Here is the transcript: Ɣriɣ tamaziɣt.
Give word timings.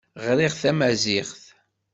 Ɣriɣ 0.25 0.53
tamaziɣt. 0.61 1.41